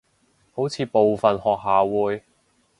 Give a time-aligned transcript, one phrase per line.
[0.55, 2.23] 好似部份學校會